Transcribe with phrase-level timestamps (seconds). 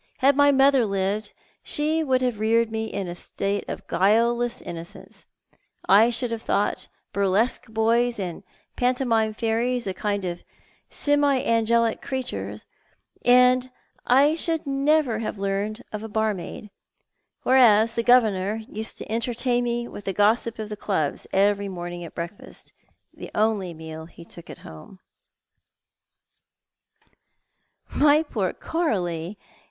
[0.17, 1.31] Had my mother lived
[1.61, 5.27] she would have reared me in a state of guileless innocence.
[5.87, 8.41] I should have thou.'ht burlesque boys and
[8.75, 10.43] pantomime fairies a kind of
[10.89, 12.65] semi angelic creatures,
[13.23, 13.69] and
[14.03, 16.71] I should never have heard of a barmaid;
[17.43, 22.03] whereas the governor used to entertain me with the gossip of the clubs every morning
[22.03, 22.73] at breakfast,
[23.13, 24.97] the only meal he took at home."
[27.91, 28.01] 8 Thou art the Man.
[28.23, 29.37] "Jly poor Coralie!